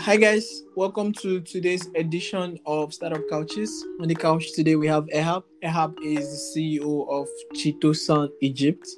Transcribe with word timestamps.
Hi 0.00 0.16
guys, 0.16 0.62
welcome 0.76 1.12
to 1.14 1.40
today's 1.40 1.88
edition 1.96 2.56
of 2.66 2.94
Startup 2.94 3.20
Couches. 3.28 3.84
On 4.00 4.06
the 4.06 4.14
couch 4.14 4.52
today 4.54 4.76
we 4.76 4.86
have 4.86 5.06
Ehab. 5.06 5.42
Ehab 5.64 5.96
is 6.04 6.54
the 6.54 6.80
CEO 6.80 7.08
of 7.10 7.26
Chitosan 7.54 8.30
Egypt. 8.40 8.88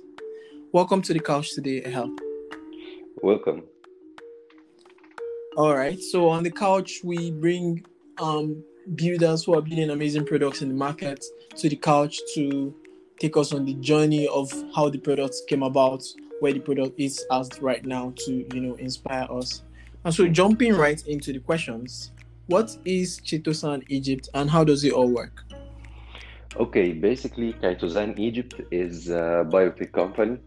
Welcome 0.73 1.01
to 1.03 1.15
the 1.15 1.19
couch 1.19 1.55
today, 1.55 1.81
Ehab. 1.81 2.17
Welcome. 3.23 3.65
All 5.57 5.75
right. 5.75 5.99
So 5.99 6.29
on 6.29 6.43
the 6.43 6.51
couch 6.51 7.01
we 7.03 7.31
bring 7.31 7.83
um 8.19 8.63
builders 8.95 9.45
who 9.45 9.55
are 9.55 9.63
building 9.63 9.91
amazing 9.91 10.27
products 10.27 10.61
in 10.61 10.69
the 10.69 10.75
market 10.75 11.25
to 11.57 11.69
the 11.71 11.77
couch 11.77 12.21
to 12.35 12.75
take 13.19 13.39
us 13.39 13.55
on 13.55 13.65
the 13.65 13.75
journey 13.75 14.29
of 14.29 14.53
how 14.77 14.91
the 14.91 14.99
products 14.99 15.43
came 15.49 15.63
about, 15.63 16.05
where 16.41 16.53
the 16.53 16.61
product 16.61 17.01
is 17.01 17.25
as 17.33 17.49
right 17.63 17.87
now 17.87 18.13
to 18.27 18.47
you 18.55 18.61
know 18.61 18.75
inspire 18.75 19.27
us. 19.31 19.63
And 20.05 20.15
so 20.15 20.27
jumping 20.29 20.75
right 20.75 21.07
into 21.07 21.33
the 21.33 21.41
questions, 21.41 22.13
what 22.47 22.77
is 22.85 23.21
Chitosan 23.21 23.85
Egypt 23.89 24.29
and 24.35 24.51
how 24.51 24.65
does 24.65 24.83
it 24.85 24.93
all 24.93 25.09
work? 25.09 25.45
Okay, 26.57 26.93
basically, 26.93 27.53
Chitosan 27.55 28.19
Egypt 28.19 28.61
is 28.71 29.09
a 29.09 29.47
biotech 29.49 29.93
company 29.93 30.39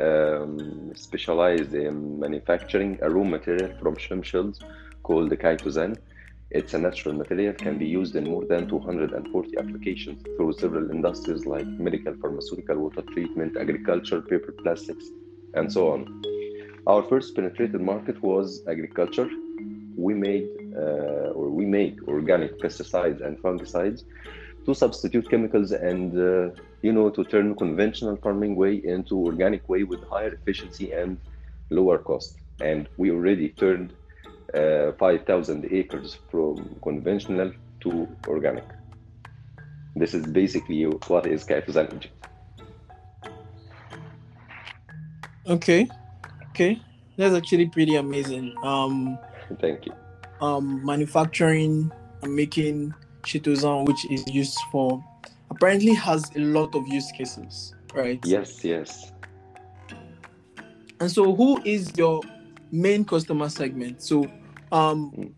um, 0.00 0.92
specialized 0.94 1.74
in 1.74 2.20
manufacturing 2.20 2.98
a 3.02 3.10
raw 3.10 3.24
material 3.24 3.74
from 3.80 3.96
shrimp 3.96 4.24
shells 4.24 4.60
called 5.02 5.30
the 5.30 5.36
chitosan. 5.36 5.96
It's 6.50 6.74
a 6.74 6.78
natural 6.78 7.14
material, 7.14 7.54
can 7.54 7.76
be 7.76 7.86
used 7.86 8.14
in 8.14 8.24
more 8.24 8.44
than 8.44 8.68
240 8.68 9.58
applications 9.58 10.22
through 10.36 10.52
several 10.54 10.90
industries 10.90 11.44
like 11.44 11.66
medical, 11.66 12.14
pharmaceutical, 12.20 12.76
water 12.76 13.02
treatment, 13.02 13.56
agriculture, 13.56 14.22
paper, 14.22 14.52
plastics, 14.62 15.04
and 15.54 15.70
so 15.70 15.92
on. 15.92 16.22
Our 16.86 17.02
first 17.02 17.34
penetrated 17.34 17.80
market 17.80 18.22
was 18.22 18.62
agriculture. 18.68 19.28
We 19.96 20.14
made 20.14 20.48
uh, 20.76 21.32
or 21.38 21.50
we 21.50 21.66
make 21.66 22.06
organic 22.06 22.58
pesticides 22.60 23.20
and 23.24 23.38
fungicides 23.38 24.04
to 24.64 24.74
substitute 24.74 25.28
chemicals 25.28 25.72
and 25.72 26.12
uh, 26.16 26.50
you 26.82 26.92
know 26.92 27.10
to 27.10 27.24
turn 27.24 27.54
conventional 27.54 28.16
farming 28.16 28.54
way 28.54 28.74
into 28.84 29.16
organic 29.18 29.68
way 29.68 29.82
with 29.82 30.02
higher 30.04 30.32
efficiency 30.34 30.92
and 30.92 31.18
lower 31.70 31.98
cost. 31.98 32.36
And 32.60 32.88
we 32.96 33.10
already 33.10 33.50
turned 33.50 33.92
uh, 34.54 34.92
5,000 34.92 35.68
acres 35.70 36.18
from 36.30 36.76
conventional 36.82 37.52
to 37.80 38.08
organic. 38.26 38.64
This 39.94 40.14
is 40.14 40.26
basically 40.26 40.84
what 40.84 41.26
is 41.26 41.44
Chitosan 41.44 41.94
Egypt. 41.96 42.26
Okay. 45.46 45.88
Okay. 46.58 46.80
That's 47.16 47.36
actually 47.36 47.68
pretty 47.68 47.94
amazing. 47.94 48.52
Um 48.64 49.16
Thank 49.60 49.86
you. 49.86 49.92
um 50.40 50.84
manufacturing 50.84 51.92
and 52.22 52.34
making 52.34 52.92
chitosan 53.22 53.86
which 53.86 54.04
is 54.10 54.24
used 54.26 54.58
for 54.72 55.00
apparently 55.52 55.94
has 55.94 56.32
a 56.34 56.40
lot 56.40 56.74
of 56.74 56.82
use 56.88 57.12
cases, 57.12 57.74
right? 57.94 58.18
Yes, 58.24 58.64
yes. 58.64 59.12
And 60.98 61.08
so 61.08 61.32
who 61.32 61.60
is 61.64 61.92
your 61.96 62.20
main 62.72 63.04
customer 63.04 63.48
segment? 63.48 64.02
So 64.02 64.24
um 64.72 65.12
Mm. 65.16 65.32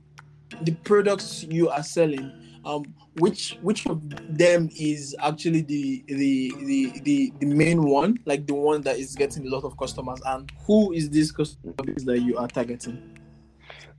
the 0.64 0.72
products 0.84 1.42
you 1.42 1.68
are 1.68 1.82
selling, 1.82 2.32
um 2.64 2.84
which 3.18 3.58
which 3.62 3.86
of 3.86 4.00
them 4.36 4.68
is 4.78 5.16
actually 5.20 5.62
the 5.62 6.04
the 6.06 6.52
the 6.58 7.00
the, 7.02 7.32
the 7.40 7.46
main 7.46 7.82
one, 7.82 8.18
like 8.26 8.46
the 8.46 8.54
one 8.54 8.82
that 8.82 8.98
is 8.98 9.14
getting 9.14 9.46
a 9.46 9.50
lot 9.50 9.64
of 9.64 9.76
customers 9.76 10.20
and 10.26 10.50
who 10.66 10.92
is 10.92 11.10
this 11.10 11.32
customer 11.32 11.72
that 11.76 12.20
you 12.20 12.36
are 12.36 12.48
targeting? 12.48 13.18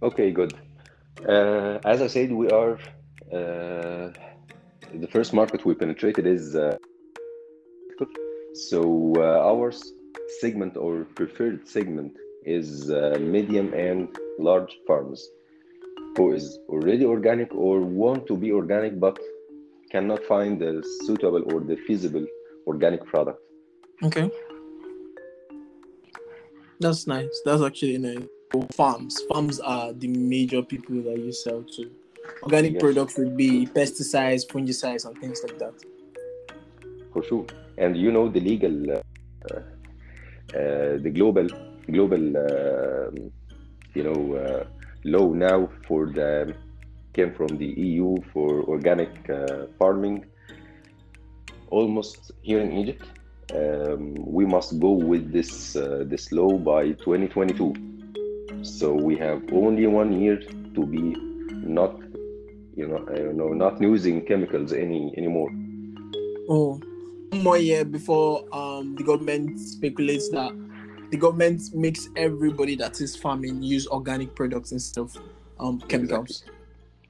Okay, 0.03 0.31
good. 0.31 0.53
Uh, 1.27 1.79
as 1.85 2.01
I 2.01 2.07
said, 2.07 2.31
we 2.31 2.49
are 2.49 2.73
uh, 3.31 4.09
the 4.93 5.07
first 5.09 5.33
market 5.33 5.65
we 5.65 5.73
penetrated 5.73 6.25
is 6.25 6.55
uh, 6.55 6.77
so 8.53 9.13
uh, 9.17 9.49
our 9.49 9.71
segment 10.39 10.75
or 10.77 11.05
preferred 11.15 11.67
segment 11.67 12.17
is 12.45 12.89
uh, 12.89 13.17
medium 13.19 13.73
and 13.73 14.09
large 14.39 14.77
farms 14.87 15.29
who 16.15 16.33
is 16.33 16.59
already 16.69 17.05
organic 17.05 17.53
or 17.53 17.81
want 17.81 18.27
to 18.27 18.35
be 18.37 18.51
organic 18.51 18.99
but 18.99 19.17
cannot 19.91 20.23
find 20.23 20.59
the 20.59 20.83
suitable 21.05 21.43
or 21.53 21.59
the 21.61 21.75
feasible 21.87 22.25
organic 22.67 23.05
product. 23.05 23.39
Okay. 24.03 24.29
That's 26.79 27.07
nice. 27.07 27.41
That's 27.45 27.61
actually 27.61 27.97
nice. 27.97 28.25
Farms. 28.73 29.21
Farms 29.31 29.59
are 29.59 29.93
the 29.93 30.07
major 30.07 30.61
people 30.61 31.01
that 31.03 31.17
you 31.17 31.31
sell 31.31 31.63
to. 31.75 31.91
Organic 32.43 32.73
Yes. 32.73 32.81
products 32.81 33.17
would 33.17 33.37
be 33.37 33.67
pesticides, 33.67 34.43
fungicides, 34.47 35.05
and 35.05 35.17
things 35.19 35.41
like 35.47 35.57
that. 35.59 35.73
for 37.13 37.23
sure. 37.23 37.45
And 37.77 37.97
you 37.97 38.11
know 38.11 38.29
the 38.29 38.39
legal, 38.39 38.75
uh, 38.91 39.01
uh, 40.59 40.97
the 41.05 41.11
global, 41.13 41.47
global, 41.91 42.23
um 42.37 43.31
you 43.93 44.03
know, 44.03 44.35
uh, 44.35 44.63
law 45.03 45.29
now 45.33 45.69
for 45.87 46.07
the 46.07 46.55
came 47.13 47.33
from 47.33 47.57
the 47.57 47.65
EU 47.65 48.15
for 48.33 48.63
organic 48.63 49.29
uh, 49.29 49.65
farming. 49.77 50.25
Almost 51.69 52.31
here 52.41 52.61
in 52.61 52.71
Egypt, 52.73 53.05
um, 53.53 54.15
we 54.15 54.45
must 54.45 54.79
go 54.79 54.91
with 54.91 55.31
this 55.31 55.75
uh, 55.75 56.03
this 56.05 56.31
law 56.31 56.57
by 56.57 56.91
2022. 56.91 57.73
So 58.63 58.93
we 58.93 59.17
have 59.17 59.41
only 59.51 59.87
one 59.87 60.21
year 60.21 60.37
to 60.75 60.85
be 60.85 61.15
not, 61.65 61.97
you 62.75 62.87
know, 62.87 63.05
I 63.09 63.15
don't 63.15 63.37
know, 63.37 63.49
not 63.49 63.81
using 63.81 64.25
chemicals 64.25 64.73
any 64.73 65.13
anymore. 65.17 65.49
Oh, 66.49 66.79
one 67.29 67.43
more 67.43 67.57
year 67.57 67.85
before 67.85 68.43
um 68.53 68.95
the 68.95 69.03
government 69.03 69.59
speculates 69.59 70.29
that 70.29 70.51
the 71.11 71.17
government 71.17 71.61
makes 71.73 72.07
everybody 72.15 72.75
that 72.75 72.99
is 73.01 73.15
farming 73.15 73.61
use 73.61 73.85
organic 73.87 74.33
products 74.33 74.71
instead 74.71 75.01
of 75.01 75.15
um 75.59 75.79
chemicals. 75.81 76.43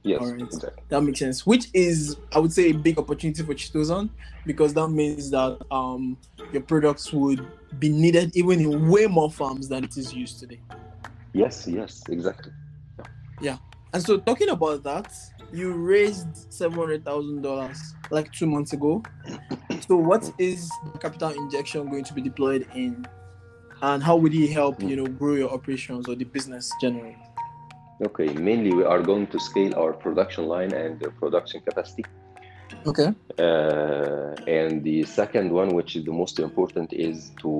Yes, 0.02 0.20
Alright. 0.20 0.40
exactly. 0.42 0.82
That 0.88 1.00
makes 1.02 1.20
sense. 1.20 1.46
Which 1.46 1.66
is, 1.72 2.16
I 2.34 2.40
would 2.40 2.52
say, 2.52 2.70
a 2.70 2.72
big 2.72 2.98
opportunity 2.98 3.42
for 3.44 3.54
Chitosan 3.54 4.10
because 4.44 4.74
that 4.74 4.88
means 4.88 5.30
that 5.30 5.58
um 5.70 6.18
your 6.52 6.62
products 6.62 7.12
would 7.12 7.46
be 7.78 7.88
needed 7.88 8.36
even 8.36 8.60
in 8.60 8.88
way 8.88 9.06
more 9.06 9.30
farms 9.30 9.68
than 9.68 9.84
it 9.84 9.96
is 9.96 10.12
used 10.12 10.40
today. 10.40 10.60
Yes, 11.32 11.66
yes, 11.66 12.02
exactly. 12.08 12.52
Yeah, 13.40 13.58
and 13.92 14.02
so, 14.02 14.18
talking 14.18 14.48
about 14.50 14.82
that, 14.84 15.12
you 15.52 15.72
raised 15.72 16.52
seven 16.52 16.76
hundred 16.78 17.04
thousand 17.04 17.42
dollars 17.42 17.94
like 18.10 18.32
two 18.32 18.46
months 18.46 18.72
ago. 18.72 19.02
So, 19.88 19.96
what 19.96 20.30
is 20.38 20.70
the 20.92 20.98
capital 20.98 21.30
injection 21.30 21.88
going 21.90 22.04
to 22.04 22.12
be 22.14 22.22
deployed 22.22 22.66
in, 22.74 23.06
and 23.82 24.02
how 24.02 24.16
would 24.16 24.34
it 24.34 24.50
help 24.52 24.82
you 24.82 24.96
know 24.96 25.06
grow 25.06 25.34
your 25.34 25.50
operations 25.50 26.08
or 26.08 26.14
the 26.14 26.24
business 26.24 26.70
generally? 26.80 27.16
Okay, 28.06 28.32
mainly 28.32 28.72
we 28.72 28.84
are 28.84 29.00
going 29.00 29.26
to 29.28 29.38
scale 29.38 29.74
our 29.76 29.92
production 29.92 30.46
line 30.46 30.72
and 30.72 30.98
the 30.98 31.10
production 31.10 31.60
capacity. 31.60 32.04
Okay. 32.86 33.12
Uh, 33.38 34.34
and 34.46 34.82
the 34.82 35.04
second 35.04 35.52
one, 35.52 35.68
which 35.74 35.94
is 35.94 36.04
the 36.04 36.12
most 36.12 36.38
important, 36.38 36.92
is 36.92 37.30
to 37.42 37.52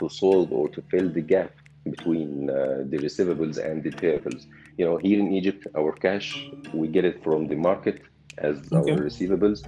to 0.00 0.08
solve 0.08 0.50
or 0.52 0.68
to 0.70 0.82
fill 0.90 1.08
the 1.08 1.22
gap 1.22 1.52
between 1.84 2.50
uh, 2.50 2.82
the 2.90 2.98
receivables 2.98 3.56
and 3.58 3.82
the 3.84 3.90
payables. 3.90 4.46
You 4.78 4.84
know, 4.86 4.96
here 4.96 5.20
in 5.20 5.32
Egypt, 5.32 5.66
our 5.76 5.92
cash 5.92 6.28
we 6.72 6.88
get 6.88 7.04
it 7.04 7.22
from 7.22 7.46
the 7.48 7.56
market 7.56 8.02
as 8.38 8.56
Okay. 8.72 8.92
our 8.92 8.98
receivables 9.08 9.60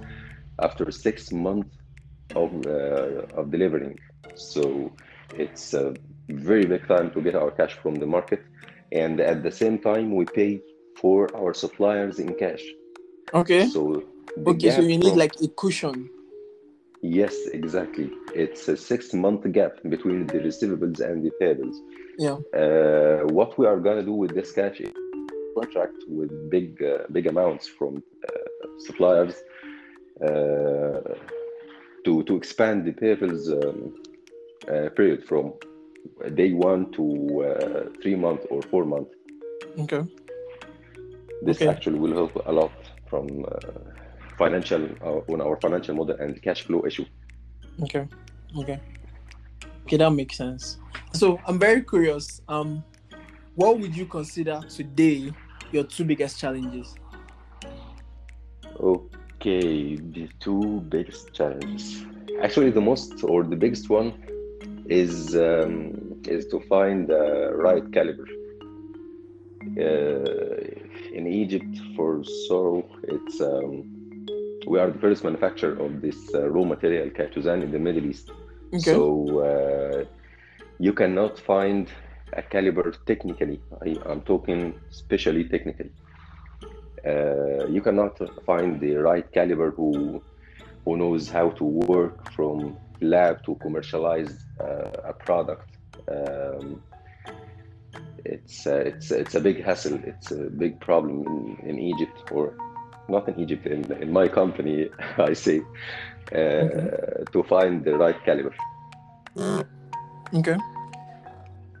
after 0.59 0.91
six 0.91 1.31
months 1.31 1.73
of 2.35 2.51
uh, 2.65 3.39
of 3.39 3.51
delivering. 3.51 3.97
So 4.35 4.91
it's 5.35 5.73
a 5.73 5.93
very 6.29 6.65
big 6.65 6.87
time 6.87 7.11
to 7.11 7.21
get 7.21 7.35
our 7.35 7.51
cash 7.51 7.73
from 7.73 7.95
the 7.95 8.05
market, 8.05 8.41
and 8.91 9.19
at 9.19 9.43
the 9.43 9.51
same 9.51 9.79
time 9.79 10.15
we 10.15 10.25
pay 10.25 10.61
for 10.95 11.33
our 11.35 11.53
suppliers 11.53 12.19
in 12.19 12.33
cash. 12.35 12.63
Okay. 13.33 13.67
So 13.67 14.03
Okay. 14.45 14.71
So 14.71 14.81
you 14.81 14.97
need 14.97 15.09
from- 15.09 15.19
like 15.19 15.35
a 15.41 15.47
cushion. 15.47 16.09
Yes, 17.01 17.35
exactly. 17.53 18.11
It's 18.33 18.67
a 18.67 18.75
six 18.75 19.13
month 19.13 19.49
gap 19.51 19.73
between 19.87 20.27
the 20.27 20.39
receivables 20.39 20.99
and 20.99 21.23
the 21.23 21.31
payables. 21.39 21.75
Yeah. 22.17 22.37
Uh, 22.61 23.27
what 23.37 23.57
we 23.57 23.65
are 23.67 23.79
gonna 23.79 24.03
do 24.03 24.13
with 24.13 24.33
this 24.33 24.51
cash 24.51 24.81
is 24.81 24.91
contract 25.55 25.97
with 26.07 26.31
big 26.49 26.81
uh, 26.83 27.03
big 27.11 27.27
amounts 27.27 27.67
from 27.67 28.03
uh, 28.27 28.67
suppliers 28.87 29.35
uh, 30.27 30.99
to 32.05 32.23
to 32.27 32.35
expand 32.35 32.85
the 32.85 32.93
payables 33.01 33.43
um, 33.63 33.93
uh, 34.67 34.89
period 34.95 35.25
from 35.25 35.53
day 36.35 36.53
one 36.53 36.91
to 36.93 37.43
uh, 37.43 37.89
three 38.01 38.15
months 38.15 38.45
or 38.49 38.61
four 38.63 38.85
months. 38.85 39.11
Okay. 39.79 40.03
This 41.43 41.57
Okay. 41.57 41.67
actually 41.67 41.99
will 41.99 42.13
help 42.13 42.33
a 42.45 42.51
lot 42.51 42.71
from 43.09 43.45
uh, 43.45 43.79
financial 44.37 44.83
uh, 45.01 45.31
on 45.31 45.41
our 45.41 45.57
financial 45.61 45.95
model 45.95 46.15
and 46.19 46.41
cash 46.41 46.63
flow 46.63 46.83
issue. 46.85 47.05
Okay. 47.83 48.07
Okay. 48.57 48.79
Okay, 49.83 49.97
that 49.97 50.11
makes 50.11 50.37
sense. 50.37 50.77
So 51.13 51.39
I'm 51.47 51.59
very 51.59 51.81
curious. 51.81 52.41
Um, 52.49 52.83
what 53.55 53.79
would 53.79 53.95
you 53.95 54.05
consider 54.05 54.61
today 54.69 55.31
your 55.71 55.83
two 55.83 56.03
biggest 56.03 56.39
challenges? 56.39 56.95
Okay, 58.79 59.95
the 59.95 60.29
two 60.39 60.81
biggest 60.89 61.33
challenges. 61.33 62.03
Actually, 62.41 62.71
the 62.71 62.81
most 62.81 63.23
or 63.23 63.43
the 63.43 63.55
biggest 63.55 63.89
one 63.89 64.13
is 64.89 65.35
um, 65.35 66.21
is 66.27 66.47
to 66.47 66.59
find 66.61 67.07
the 67.07 67.51
right 67.53 67.91
caliber. 67.91 68.27
Uh, 69.79 71.13
in 71.13 71.27
Egypt, 71.27 71.77
for 71.95 72.23
sorrow, 72.47 72.87
it's 73.03 73.41
um, 73.41 74.25
we 74.67 74.79
are 74.79 74.89
the 74.89 74.99
first 74.99 75.23
manufacturer 75.23 75.77
of 75.85 76.01
this 76.01 76.17
uh, 76.33 76.49
raw 76.49 76.63
material 76.63 77.09
chitosan 77.09 77.63
in 77.63 77.71
the 77.71 77.79
Middle 77.79 78.05
East. 78.05 78.31
Okay. 78.73 78.79
So 78.79 79.39
uh, 79.39 80.05
you 80.79 80.93
cannot 80.93 81.39
find 81.39 81.89
a 82.33 82.41
caliber 82.41 82.91
technically. 83.05 83.61
I, 83.81 83.95
I'm 84.05 84.21
talking 84.21 84.73
specially 84.89 85.45
technically. 85.45 85.91
Uh, 87.05 87.67
you 87.67 87.81
cannot 87.81 88.19
find 88.45 88.79
the 88.79 88.95
right 88.95 89.31
caliber 89.31 89.71
who 89.71 90.21
who 90.83 90.97
knows 90.97 91.29
how 91.29 91.49
to 91.49 91.63
work 91.63 92.31
from 92.31 92.77
lab 93.01 93.43
to 93.45 93.55
commercialize 93.55 94.45
uh, 94.59 94.89
a 95.05 95.13
product. 95.13 95.77
Um, 96.09 96.81
it's 98.25 98.67
uh, 98.67 98.83
it's 98.85 99.11
it's 99.11 99.35
a 99.35 99.39
big 99.39 99.63
hassle. 99.63 99.99
It's 100.03 100.31
a 100.31 100.49
big 100.49 100.79
problem 100.79 101.25
in, 101.27 101.69
in 101.69 101.79
Egypt, 101.79 102.31
or 102.31 102.53
not 103.07 103.27
in 103.29 103.39
Egypt, 103.39 103.65
in, 103.65 103.91
in 104.01 104.11
my 104.11 104.27
company, 104.27 104.89
I 105.17 105.33
say, 105.33 105.61
uh, 106.33 106.37
Okay. 106.37 107.23
to 107.31 107.43
find 107.43 107.83
the 107.83 107.97
right 107.97 108.17
caliber. 108.25 108.53
Okay. 110.33 110.57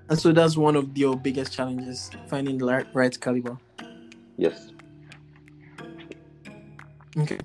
And 0.09 0.17
so 0.17 0.31
that's 0.31 0.55
one 0.55 0.75
of 0.77 0.97
your 0.97 1.17
biggest 1.17 1.51
challenges, 1.51 2.09
finding 2.27 2.57
the 2.57 2.65
right, 2.65 2.87
right 2.93 3.19
caliber. 3.19 3.57
Yes. 4.37 4.71
Okay. 7.17 7.39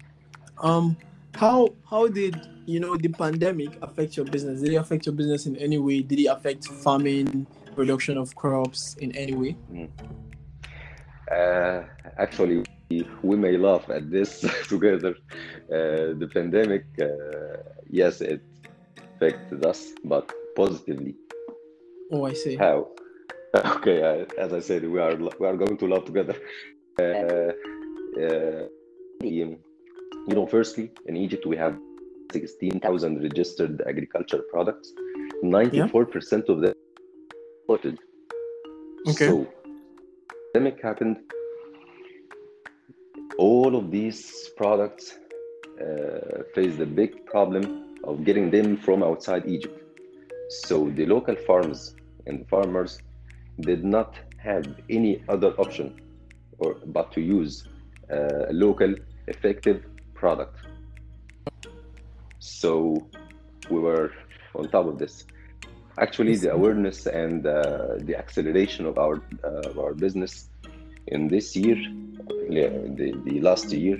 Um, 0.59 0.97
how 1.43 1.75
how 1.91 2.07
did 2.07 2.37
you 2.67 2.79
know 2.79 2.97
the 2.97 3.09
pandemic 3.09 3.71
affect 3.83 4.17
your 4.17 4.27
business? 4.27 4.61
Did 4.61 4.73
it 4.75 4.77
affect 4.77 5.07
your 5.07 5.15
business 5.21 5.47
in 5.47 5.57
any 5.57 5.79
way? 5.79 6.01
Did 6.01 6.21
it 6.21 6.27
affect 6.37 6.69
farming, 6.85 7.47
production 7.75 8.17
of 8.17 8.35
crops 8.37 8.95
in 9.05 9.11
any 9.17 9.35
way? 9.35 9.57
Uh, 11.37 11.83
actually, 12.19 12.63
we, 12.89 13.09
we 13.23 13.37
may 13.37 13.57
laugh 13.57 13.91
at 13.91 14.09
this 14.09 14.45
together. 14.69 15.17
Uh, 15.67 16.15
the 16.23 16.29
pandemic, 16.33 16.85
uh, 17.01 17.59
yes, 17.91 18.21
it 18.21 18.41
affected 19.17 19.67
us, 19.67 19.81
but 20.05 20.33
positively. 20.55 21.17
Oh, 22.13 22.25
I 22.25 22.35
see. 22.35 22.57
How? 22.57 22.89
Okay, 23.55 23.99
uh, 24.03 24.25
as 24.39 24.55
I 24.55 24.61
said, 24.61 24.83
we 24.89 24.99
are 24.99 25.15
we 25.15 25.47
are 25.47 25.59
going 25.63 25.77
to 25.77 25.87
laugh 25.87 26.07
together. 26.07 26.37
Uh, 26.99 27.53
uh, 28.23 28.65
the, 29.21 29.59
you 30.29 30.35
know, 30.35 30.47
firstly, 30.47 30.91
in 31.07 31.17
Egypt 31.17 31.47
we 31.47 31.57
have 31.57 31.79
16,000 32.33 33.23
registered 33.23 33.83
agriculture 33.87 34.43
products. 34.51 34.93
94% 35.45 36.49
of 36.49 36.61
them 36.61 36.75
imported. 37.63 37.99
Okay. 39.09 39.27
So, 39.27 39.47
pandemic 40.53 40.83
happened. 40.83 41.17
All 43.39 43.75
of 43.77 43.91
these 43.91 44.51
products 44.57 45.19
uh, 45.81 46.43
faced 46.55 46.79
a 46.81 46.87
big 46.87 47.27
problem 47.27 47.97
of 48.05 48.25
getting 48.25 48.51
them 48.51 48.77
from 48.77 49.03
outside 49.03 49.47
Egypt. 49.47 49.79
So 50.67 50.91
the 50.91 51.07
local 51.07 51.35
farms 51.35 51.95
and 52.27 52.47
farmers 52.49 53.01
did 53.61 53.85
not 53.85 54.19
have 54.37 54.67
any 54.91 55.23
other 55.29 55.51
option 55.59 56.01
or 56.59 56.77
but 56.87 57.13
to 57.13 57.21
use 57.21 57.65
uh, 58.13 58.47
local 58.51 58.95
effective 59.29 59.85
product. 60.23 60.57
So 62.39 62.73
we 63.73 63.79
were 63.87 64.09
on 64.59 64.65
top 64.77 64.87
of 64.93 64.97
this. 65.03 65.15
Actually, 66.05 66.35
the 66.45 66.51
awareness 66.59 66.99
and 67.07 67.47
uh, 67.47 67.55
the 68.09 68.15
acceleration 68.23 68.83
of 68.91 68.95
our 69.05 69.17
uh, 69.49 69.81
our 69.83 69.93
business 70.05 70.33
in 71.15 71.21
this 71.35 71.47
year, 71.63 71.79
the, 72.99 73.09
the 73.27 73.37
last 73.49 73.69
year, 73.85 73.99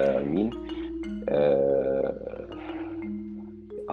uh, 0.00 0.16
I 0.22 0.24
mean, 0.34 0.50
uh, 1.36 2.10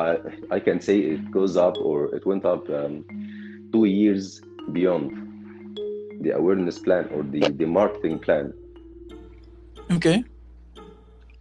I, 0.07 0.09
I 0.55 0.59
can 0.67 0.77
say 0.87 0.95
it 1.13 1.23
goes 1.39 1.53
up 1.65 1.75
or 1.89 1.97
it 2.17 2.23
went 2.31 2.45
up 2.53 2.63
um, 2.69 2.93
two 3.73 3.85
years 3.85 4.41
beyond 4.77 5.03
the 6.23 6.31
awareness 6.41 6.77
plan 6.79 7.05
or 7.13 7.21
the, 7.23 7.41
the 7.61 7.65
marketing 7.79 8.19
plan. 8.19 8.53
Okay. 9.91 10.23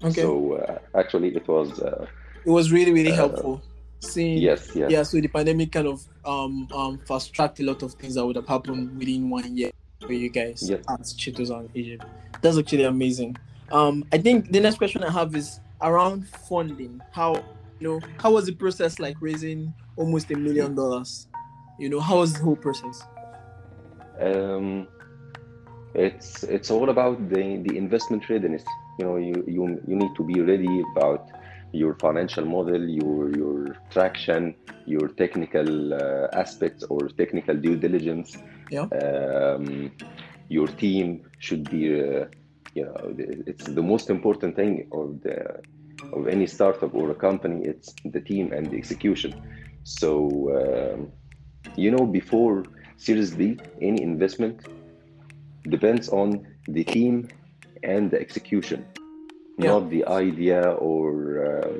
Okay. 0.02 0.22
So 0.22 0.54
uh, 0.54 0.78
actually, 0.94 1.34
it 1.34 1.46
was 1.48 1.78
uh, 1.80 2.06
it 2.44 2.50
was 2.50 2.70
really 2.70 2.92
really 2.92 3.12
uh, 3.12 3.16
helpful. 3.16 3.62
Seeing 4.00 4.38
yes, 4.38 4.70
yes, 4.76 4.90
yeah, 4.92 5.02
so 5.02 5.20
the 5.20 5.26
pandemic 5.28 5.72
kind 5.72 5.88
of 5.88 6.00
um 6.24 6.68
um 6.72 6.98
fast 7.06 7.32
tracked 7.34 7.58
a 7.58 7.64
lot 7.64 7.82
of 7.82 7.94
things 7.94 8.14
that 8.14 8.24
would 8.24 8.36
have 8.36 8.46
happened 8.46 8.96
within 8.96 9.28
one 9.28 9.56
year 9.56 9.72
for 10.06 10.12
you 10.12 10.30
guys 10.30 10.70
Yes. 10.70 10.84
at 10.88 11.00
Chitosan 11.00 11.68
Egypt. 11.74 12.04
That's 12.40 12.56
actually 12.56 12.84
amazing. 12.84 13.36
Um, 13.72 14.04
I 14.12 14.18
think 14.18 14.52
the 14.52 14.60
next 14.60 14.78
question 14.78 15.02
I 15.02 15.10
have 15.10 15.34
is 15.34 15.58
around 15.82 16.28
funding. 16.28 17.00
How 17.10 17.34
you 17.80 17.88
know 17.88 18.00
how 18.18 18.32
was 18.32 18.46
the 18.46 18.54
process 18.54 19.00
like 19.00 19.16
raising 19.20 19.74
almost 19.96 20.30
a 20.30 20.36
million 20.36 20.76
dollars? 20.76 21.26
You 21.78 21.88
know, 21.88 22.00
how 22.00 22.18
was 22.18 22.34
the 22.34 22.40
whole 22.40 22.56
process? 22.56 23.02
um, 24.20 24.88
it's 25.94 26.42
it's 26.44 26.70
all 26.70 26.88
about 26.90 27.28
the 27.28 27.56
the 27.66 27.76
investment 27.76 28.28
readiness. 28.28 28.64
You 28.98 29.04
know, 29.04 29.16
you 29.16 29.44
you 29.46 29.80
you 29.86 29.96
need 29.96 30.14
to 30.16 30.24
be 30.24 30.40
ready 30.40 30.82
about 30.92 31.30
your 31.72 31.94
financial 31.94 32.44
model, 32.44 32.82
your 32.88 33.36
your 33.36 33.76
traction, 33.90 34.54
your 34.86 35.08
technical 35.08 35.94
uh, 35.94 36.28
aspects 36.32 36.84
or 36.84 37.08
technical 37.08 37.54
due 37.54 37.76
diligence. 37.76 38.36
Yeah. 38.70 38.86
Um, 39.02 39.92
your 40.48 40.66
team 40.66 41.28
should 41.38 41.70
be, 41.70 42.00
uh, 42.00 42.24
you 42.74 42.84
know, 42.86 43.14
it's 43.46 43.64
the 43.64 43.82
most 43.82 44.08
important 44.08 44.56
thing 44.56 44.88
of 44.92 45.20
the 45.22 45.60
of 46.12 46.26
any 46.26 46.46
startup 46.46 46.94
or 46.94 47.10
a 47.10 47.14
company. 47.14 47.66
It's 47.66 47.94
the 48.04 48.20
team 48.20 48.52
and 48.52 48.70
the 48.70 48.76
execution. 48.76 49.34
So, 49.84 50.10
um, 50.58 51.12
you 51.76 51.90
know, 51.90 52.06
before 52.06 52.64
Series 52.96 53.34
B, 53.34 53.58
any 53.80 54.02
investment 54.02 54.66
depends 55.68 56.08
on 56.08 56.46
the 56.66 56.84
team 56.84 57.28
and 57.82 58.10
the 58.10 58.20
execution, 58.20 58.84
Yeah. 59.58 59.70
not 59.70 59.90
the 59.90 60.04
idea 60.06 60.60
or 60.72 61.12
um, 61.50 61.76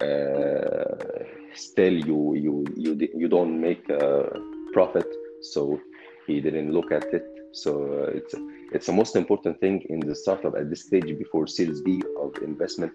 uh, 0.00 1.24
still 1.54 1.94
you 1.94 2.34
you 2.34 2.54
you 2.76 2.92
you 3.20 3.28
don't 3.28 3.60
make 3.60 3.88
a 3.88 4.28
profit, 4.72 5.06
so 5.42 5.80
he 6.26 6.40
didn't 6.40 6.72
look 6.72 6.90
at 6.92 7.04
it. 7.12 7.24
So 7.52 7.70
uh, 8.04 8.10
it's 8.18 8.34
it's 8.72 8.86
the 8.86 8.92
most 8.92 9.16
important 9.16 9.60
thing 9.60 9.82
in 9.88 10.00
the 10.00 10.14
startup 10.14 10.54
at 10.56 10.70
this 10.70 10.82
stage 10.86 11.10
before 11.18 11.46
Series 11.46 11.80
B 11.82 12.02
of 12.20 12.30
investment. 12.42 12.92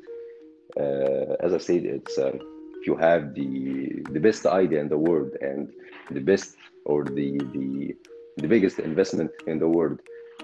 Uh, 0.80 1.36
as 1.46 1.54
I 1.54 1.58
said, 1.58 1.86
it's 1.86 2.18
um, 2.18 2.40
if 2.80 2.88
you 2.88 2.96
have 2.96 3.34
the 3.36 4.04
the 4.12 4.20
best 4.20 4.46
idea 4.46 4.80
in 4.82 4.90
the 4.90 4.98
world 4.98 5.32
and 5.42 5.70
the 6.12 6.22
best 6.22 6.56
or 6.86 7.04
the 7.04 7.30
the 7.56 7.96
the 8.38 8.48
biggest 8.48 8.80
investment 8.80 9.32
in 9.48 9.60
the 9.60 9.68
world 9.68 10.00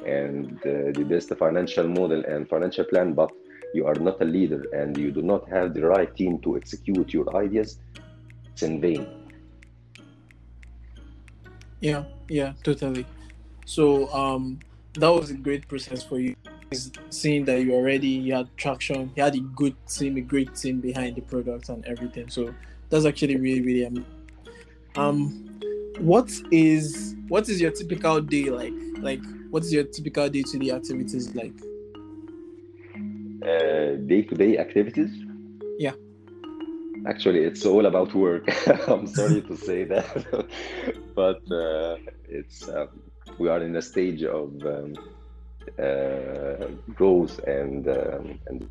and 0.05 0.57
uh, 0.59 0.91
the 0.93 1.05
best 1.07 1.29
financial 1.35 1.87
model 1.87 2.23
and 2.25 2.47
financial 2.49 2.85
plan, 2.85 3.13
but 3.13 3.31
you 3.73 3.85
are 3.85 3.95
not 3.95 4.21
a 4.21 4.25
leader 4.25 4.63
and 4.73 4.97
you 4.97 5.11
do 5.11 5.21
not 5.21 5.47
have 5.49 5.73
the 5.73 5.81
right 5.81 6.15
team 6.15 6.39
to 6.39 6.57
execute 6.57 7.13
your 7.13 7.35
ideas, 7.35 7.79
it's 8.53 8.63
in 8.63 8.79
vain. 8.81 9.07
Yeah, 11.79 12.03
yeah, 12.27 12.53
totally. 12.63 13.05
So 13.65 14.11
um 14.13 14.59
that 14.93 15.09
was 15.09 15.29
a 15.29 15.35
great 15.35 15.67
process 15.67 16.03
for 16.03 16.19
you. 16.19 16.33
Seeing 17.09 17.45
that 17.45 17.61
you 17.61 17.73
already 17.73 18.07
you 18.07 18.33
had 18.33 18.49
traction, 18.57 19.11
you 19.15 19.23
had 19.23 19.35
a 19.35 19.39
good 19.39 19.75
team, 19.87 20.17
a 20.17 20.21
great 20.21 20.55
team 20.55 20.79
behind 20.81 21.15
the 21.15 21.21
product 21.21 21.69
and 21.69 21.85
everything. 21.85 22.29
So 22.29 22.53
that's 22.89 23.05
actually 23.05 23.37
really, 23.37 23.61
really 23.61 23.85
am- 23.85 24.05
um 24.95 25.43
what 25.99 26.31
is 26.51 27.15
what 27.27 27.47
is 27.49 27.61
your 27.61 27.71
typical 27.71 28.21
day 28.21 28.49
like? 28.49 28.73
Like 28.99 29.21
what 29.51 29.63
is 29.63 29.73
your 29.73 29.83
typical 29.83 30.29
day 30.29 30.43
to 30.43 30.59
day 30.59 30.71
activities 30.71 31.33
like? 31.35 31.53
Day 34.07 34.21
to 34.21 34.35
day 34.35 34.57
activities? 34.57 35.11
Yeah. 35.79 35.93
Actually, 37.05 37.41
it's 37.41 37.65
all 37.65 37.85
about 37.85 38.13
work. 38.13 38.47
I'm 38.87 39.07
sorry 39.07 39.41
to 39.41 39.57
say 39.57 39.83
that, 39.83 40.25
but 41.15 41.41
uh, 41.51 41.97
it's 42.29 42.67
um, 42.69 42.89
we 43.37 43.49
are 43.49 43.61
in 43.61 43.75
a 43.75 43.81
stage 43.81 44.23
of 44.23 44.49
um, 44.65 44.93
uh, 45.77 46.67
growth 46.93 47.39
and 47.45 47.87
um, 47.87 48.39
and 48.47 48.69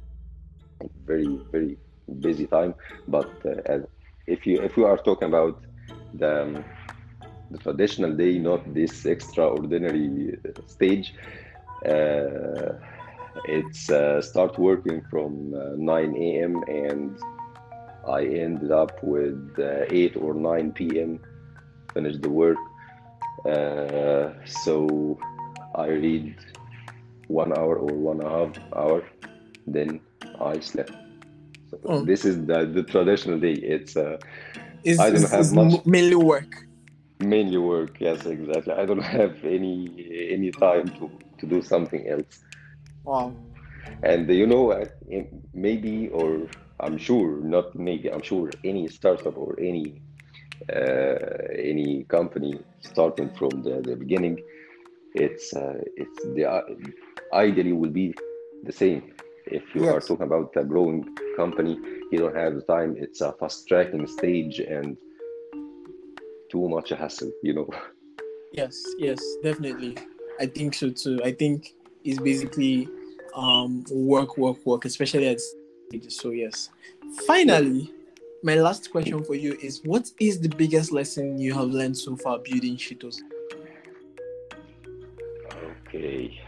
very 1.05 1.39
very 1.53 1.77
busy 2.21 2.47
time. 2.47 2.75
But 3.07 3.31
uh, 3.45 3.81
if 4.27 4.47
you 4.47 4.63
if 4.63 4.77
we 4.77 4.85
are 4.85 4.97
talking 4.97 5.29
about 5.29 5.63
the 6.15 6.43
um, 6.43 6.65
the 7.51 7.59
traditional 7.59 8.13
day, 8.13 8.39
not 8.39 8.63
this 8.75 9.05
extraordinary 9.07 10.39
uh, 10.45 10.61
stage, 10.67 11.15
Uh, 11.85 12.73
it's 13.45 13.91
uh, 13.91 14.21
start 14.23 14.59
working 14.59 15.03
from 15.11 15.53
uh, 15.55 15.77
9 15.77 16.17
a.m. 16.17 16.65
and 16.69 17.19
I 18.09 18.25
ended 18.25 18.73
up 18.73 18.93
with 19.03 19.39
uh, 19.59 19.85
8 19.91 20.17
or 20.17 20.35
9 20.35 20.73
p.m. 20.73 21.21
Finish 21.93 22.17
the 22.23 22.31
work. 22.31 22.57
Uh, 23.45 24.33
so 24.65 25.19
I 25.75 25.89
read 25.89 26.35
one 27.29 27.53
hour 27.59 27.77
or 27.77 27.93
one 27.95 28.21
and 28.21 28.29
a 28.29 28.31
half 28.31 28.59
hour, 28.75 29.03
then 29.67 30.01
I 30.41 30.61
slept. 30.61 30.93
So 31.71 31.77
Oh. 31.85 32.05
this 32.05 32.25
is 32.25 32.37
the, 32.47 32.65
the 32.67 32.83
traditional 32.83 33.39
day. 33.39 33.53
It's 33.55 33.97
uh, 33.97 34.17
I 34.99 35.11
don't 35.11 35.31
have 35.31 35.53
much. 35.53 35.85
mainly 35.85 36.17
work. 36.17 36.66
Mainly 37.21 37.59
work. 37.59 38.01
Yes, 38.01 38.27
exactly. 38.27 38.73
I 38.75 38.85
don't 38.87 39.03
have 39.21 39.45
any 39.45 39.75
any 40.31 40.51
time 40.53 40.89
to 40.99 41.11
to 41.39 41.47
do 41.47 41.63
something 41.63 42.09
else. 42.09 42.41
Wow. 43.05 43.33
And 44.03 44.29
you 44.29 44.47
know, 44.47 44.73
uh, 44.73 44.87
maybe 45.55 46.09
or 46.09 46.49
I'm 46.81 46.99
sure, 46.99 47.39
not 47.41 47.75
maybe, 47.75 48.11
I'm 48.13 48.23
sure 48.23 48.51
any 48.65 48.89
startup 48.89 49.37
or 49.37 49.55
any 49.59 50.01
uh, 50.73 51.19
any 51.57 52.05
company 52.05 52.59
starting 52.81 53.31
from 53.31 53.63
the, 53.63 53.81
the 53.83 53.97
beginning, 53.97 54.39
it's 55.15 55.55
uh, 55.55 55.79
it's 55.97 56.23
the 56.35 56.45
uh, 56.45 56.63
ideally 57.33 57.73
will 57.73 57.91
be 57.91 58.15
the 58.65 58.73
same. 58.73 59.13
If 59.47 59.75
you 59.75 59.87
are 59.89 60.01
talking 60.01 60.27
about 60.27 60.51
a 60.57 60.65
growing 60.65 61.07
company, 61.37 61.79
you 62.11 62.19
don't 62.19 62.37
have 62.37 62.55
the 62.55 62.63
time. 62.63 62.97
It's 62.99 63.21
a 63.21 63.33
fast 63.33 63.69
tracking 63.69 64.07
stage 64.07 64.59
and 64.59 64.97
too 66.51 66.69
much 66.69 66.91
hassle. 66.91 67.33
You 67.43 67.55
know. 67.55 67.69
Yes, 68.53 68.81
yes, 68.97 69.21
definitely. 69.43 69.99
I 70.41 70.47
think 70.47 70.73
so 70.75 70.91
too. 70.91 71.21
I 71.23 71.33
think 71.33 71.75
it's 72.05 72.19
basically 72.19 72.89
um 73.35 73.85
work, 73.91 74.39
work, 74.39 74.65
work, 74.65 74.85
especially 74.87 75.29
at 75.29 75.41
stages. 75.89 76.19
So 76.19 76.31
yes. 76.31 76.71
Finally, 77.27 77.93
my 78.43 78.55
last 78.55 78.91
question 78.91 79.23
for 79.25 79.35
you 79.35 79.59
is 79.61 79.81
what 79.85 80.11
is 80.21 80.41
the 80.41 80.49
biggest 80.49 80.93
lesson 80.93 81.39
you 81.39 81.53
have 81.55 81.69
learned 81.69 81.97
so 81.97 82.17
far 82.17 82.39
building 82.39 82.77
Chitosan? 82.77 83.25
Okay, 85.63 86.39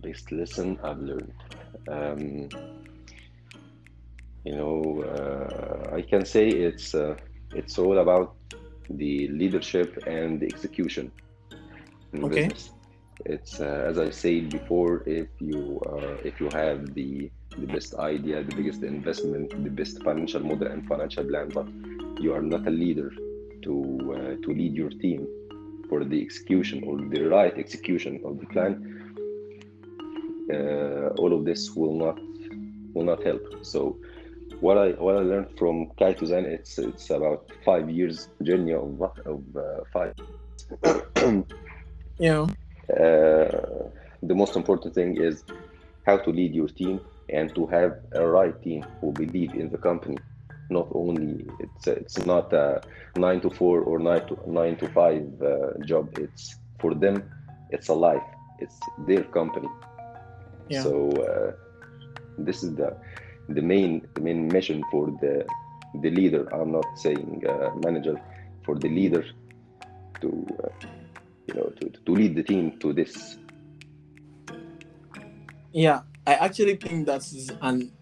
biggest 0.00 0.32
lesson 0.32 0.78
I've 0.82 0.98
learned. 0.98 1.32
Um, 1.88 2.48
you 4.44 4.56
know, 4.56 5.02
uh, 5.02 5.94
I 5.94 6.02
can 6.02 6.24
say 6.24 6.48
it's 6.48 6.94
uh, 6.94 7.16
it's 7.52 7.78
all 7.78 7.98
about 7.98 8.36
the 8.90 9.28
leadership 9.28 10.02
and 10.06 10.40
the 10.40 10.46
execution 10.48 11.12
in 12.12 12.26
Okay. 12.26 12.28
business. 12.28 12.70
It's 13.24 13.60
uh, 13.60 13.84
as 13.88 13.98
I 13.98 14.10
said 14.10 14.50
before, 14.50 15.02
if 15.06 15.28
you 15.40 15.80
uh, 15.86 16.16
if 16.24 16.40
you 16.40 16.50
have 16.50 16.94
the 16.94 17.30
the 17.56 17.66
best 17.66 17.94
idea, 17.94 18.42
the 18.42 18.52
biggest 18.52 18.82
investment, 18.82 19.52
the 19.62 19.70
best 19.70 20.02
financial 20.02 20.40
model 20.42 20.68
and 20.68 20.86
financial 20.86 21.24
plan, 21.24 21.50
but 21.52 21.66
you 22.18 22.32
are 22.34 22.42
not 22.42 22.66
a 22.66 22.70
leader 22.70 23.10
to 23.64 23.74
uh, 24.16 24.34
to 24.44 24.48
lead 24.52 24.74
your 24.74 24.90
team 24.90 25.26
for 25.88 26.04
the 26.04 26.20
execution 26.20 26.82
or 26.84 26.98
the 26.98 27.22
right 27.22 27.56
execution 27.58 28.20
of 28.24 28.38
the 28.40 28.46
plan, 28.46 28.72
uh, 30.52 31.08
all 31.18 31.32
of 31.32 31.44
this 31.44 31.74
will 31.74 31.94
not 31.96 32.18
will 32.94 33.04
not 33.04 33.22
help. 33.22 33.42
So 33.62 33.98
what 34.60 34.78
I 34.78 34.90
what 34.90 35.16
I 35.16 35.20
learned 35.20 35.48
from 35.56 35.90
Chitosan, 35.98 36.44
it's 36.44 36.78
it's 36.78 37.10
about 37.10 37.50
five 37.64 37.90
years 37.90 38.28
journey 38.42 38.74
of 38.74 39.00
of 39.26 39.42
uh, 39.56 39.84
five. 39.92 40.14
You 42.18 42.30
know, 42.30 42.44
uh, 42.88 43.90
the 44.22 44.34
most 44.34 44.56
important 44.56 44.94
thing 44.94 45.16
is 45.16 45.44
how 46.06 46.16
to 46.16 46.30
lead 46.30 46.54
your 46.54 46.68
team 46.68 47.00
and 47.28 47.54
to 47.54 47.66
have 47.66 47.98
a 48.12 48.26
right 48.26 48.60
team 48.62 48.84
who 49.00 49.12
believe 49.12 49.54
in 49.54 49.70
the 49.70 49.78
company. 49.78 50.16
Not 50.70 50.88
only 50.94 51.46
it's 51.60 51.86
it's 51.86 52.18
not 52.26 52.52
a 52.52 52.82
nine 53.16 53.40
to 53.42 53.50
four 53.50 53.80
or 53.80 53.98
nine 53.98 54.26
to 54.28 54.38
nine 54.46 54.76
to 54.78 54.88
five 54.88 55.26
uh, 55.42 55.78
job. 55.84 56.08
It's 56.18 56.56
for 56.80 56.94
them. 56.94 57.22
It's 57.70 57.88
a 57.88 57.94
life. 57.94 58.24
It's 58.58 58.78
their 59.06 59.24
company. 59.24 59.68
Yeah. 60.68 60.82
So 60.82 61.10
uh, 61.10 61.52
this 62.38 62.62
is 62.62 62.74
the 62.74 62.96
the 63.48 63.62
main 63.62 64.06
the 64.14 64.20
main 64.20 64.48
mission 64.48 64.82
for 64.90 65.06
the 65.20 65.46
the 66.02 66.10
leader. 66.10 66.48
I'm 66.54 66.72
not 66.72 66.86
saying 66.96 67.42
uh, 67.48 67.70
manager 67.84 68.20
for 68.64 68.74
the 68.76 68.88
leader 68.88 69.24
to 70.20 70.46
uh, 70.64 70.86
you 71.46 71.54
know 71.54 71.72
to, 71.80 71.90
to 71.90 72.12
lead 72.12 72.36
the 72.36 72.42
team 72.42 72.78
to 72.80 72.92
this 72.92 73.38
yeah, 75.76 76.00
I 76.26 76.36
actually 76.36 76.76
think 76.76 77.04
that's 77.04 77.50
an 77.60 77.92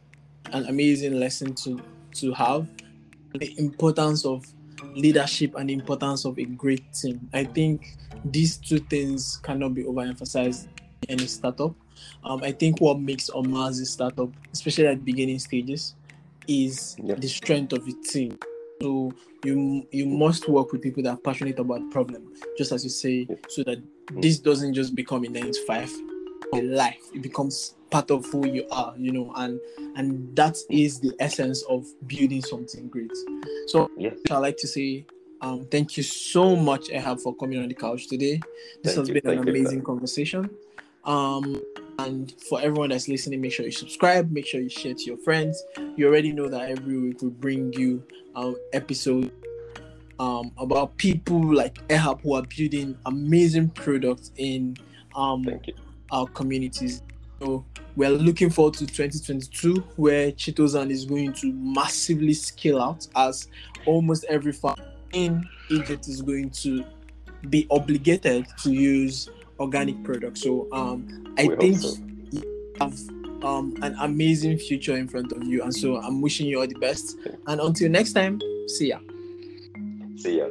an 0.52 0.66
amazing 0.66 1.18
lesson 1.18 1.54
to 1.64 1.82
to 2.20 2.32
have 2.32 2.68
the 3.34 3.52
importance 3.58 4.24
of 4.24 4.46
leadership 4.94 5.56
and 5.56 5.68
the 5.68 5.72
importance 5.72 6.24
of 6.24 6.38
a 6.38 6.44
great 6.44 6.84
team. 6.92 7.28
I 7.32 7.42
think 7.42 7.96
these 8.24 8.58
two 8.58 8.78
things 8.78 9.40
cannot 9.42 9.74
be 9.74 9.82
overemphasized 9.82 10.68
any 11.08 11.26
startup. 11.26 11.74
Um, 12.22 12.42
I 12.42 12.52
think 12.52 12.80
what 12.80 13.00
makes 13.00 13.30
Omazi 13.30 13.86
startup, 13.86 14.30
especially 14.52 14.86
at 14.86 15.04
beginning 15.04 15.38
stages, 15.38 15.94
is 16.48 16.96
Yeah. 17.02 17.14
the 17.14 17.28
strength 17.28 17.72
of 17.72 17.84
the 17.84 17.94
team. 18.10 18.38
So 18.82 19.12
you 19.44 19.86
you 19.92 20.06
must 20.06 20.48
work 20.48 20.72
with 20.72 20.82
people 20.82 21.02
that 21.04 21.10
are 21.10 21.16
passionate 21.16 21.58
about 21.58 21.80
the 21.80 21.90
problem, 21.90 22.32
just 22.58 22.72
as 22.72 22.84
you 22.84 22.90
say, 22.90 23.26
Yeah. 23.28 23.36
so 23.48 23.62
that 23.64 23.78
this 24.20 24.38
doesn't 24.38 24.74
just 24.74 24.94
become 24.94 25.24
a 25.24 25.28
nine 25.28 25.52
to 25.52 25.66
five, 25.66 25.92
a 26.52 26.60
life. 26.62 27.00
It 27.14 27.22
becomes 27.22 27.74
part 27.90 28.10
of 28.10 28.26
who 28.26 28.46
you 28.46 28.66
are, 28.70 28.94
you 28.98 29.12
know, 29.12 29.32
and 29.36 29.60
and 29.96 30.34
that 30.36 30.56
is 30.70 31.00
the 31.00 31.12
essence 31.20 31.62
of 31.68 31.86
building 32.06 32.42
something 32.42 32.88
great. 32.88 33.12
So 33.68 33.88
yes 33.96 34.14
I'd 34.30 34.38
like 34.38 34.56
to 34.58 34.66
say 34.66 35.06
um, 35.40 35.66
thank 35.70 35.96
you 35.98 36.02
so 36.02 36.56
much, 36.56 36.88
Ehab, 36.88 37.20
for 37.20 37.34
coming 37.36 37.58
on 37.58 37.68
the 37.68 37.74
couch 37.74 38.08
today. 38.08 38.40
This 38.82 38.94
Thank 38.94 38.98
has 38.98 39.08
you. 39.08 39.20
been 39.20 39.30
an 39.30 39.46
you, 39.46 39.52
amazing 39.52 39.80
Fred. 39.80 39.84
conversation. 39.86 40.50
Um, 41.04 41.60
and 41.98 42.32
for 42.48 42.60
everyone 42.60 42.90
that's 42.90 43.08
listening, 43.08 43.40
make 43.40 43.52
sure 43.52 43.64
you 43.64 43.72
subscribe, 43.72 44.30
make 44.30 44.46
sure 44.46 44.60
you 44.60 44.68
share 44.68 44.94
to 44.94 45.04
your 45.04 45.18
friends. 45.18 45.62
You 45.96 46.08
already 46.08 46.32
know 46.32 46.48
that 46.48 46.70
every 46.70 46.98
week 46.98 47.22
we 47.22 47.30
bring 47.30 47.72
you 47.74 48.02
um 48.34 48.56
episode 48.72 49.30
um 50.18 50.50
about 50.58 50.96
people 50.96 51.40
like 51.54 51.86
Ehab 51.88 52.20
who 52.22 52.34
are 52.34 52.42
building 52.42 52.96
amazing 53.06 53.68
products 53.70 54.32
in 54.36 54.76
um 55.14 55.44
our 56.10 56.26
communities. 56.28 57.02
So 57.40 57.64
we're 57.96 58.10
looking 58.10 58.50
forward 58.50 58.74
to 58.74 58.86
2022, 58.86 59.76
where 59.96 60.32
Chitosan 60.32 60.90
is 60.90 61.04
going 61.04 61.32
to 61.34 61.52
massively 61.52 62.34
scale 62.34 62.80
out 62.80 63.06
as 63.14 63.48
almost 63.86 64.24
every 64.24 64.52
farm 64.52 64.76
in 65.12 65.44
Egypt 65.70 66.08
is 66.08 66.22
going 66.22 66.50
to 66.50 66.84
be 67.50 67.66
obligated 67.70 68.46
to 68.62 68.72
use 68.72 69.28
organic 69.58 70.02
products. 70.04 70.42
So 70.42 70.68
um, 70.72 71.06
I 71.38 71.46
We 71.46 71.56
think 71.56 71.78
so. 71.78 71.96
you 72.30 72.74
have 72.80 72.98
um, 73.42 73.76
an 73.82 73.94
amazing 74.00 74.58
future 74.58 74.96
in 74.96 75.08
front 75.08 75.32
of 75.32 75.44
you, 75.44 75.62
and 75.62 75.74
so 75.74 75.96
I'm 75.96 76.20
wishing 76.20 76.46
you 76.46 76.60
all 76.60 76.66
the 76.66 76.78
best. 76.78 77.16
And 77.46 77.60
until 77.60 77.90
next 77.90 78.12
time, 78.12 78.40
see 78.68 78.88
ya. 78.88 78.98
see 80.16 80.38
ya 80.38 80.48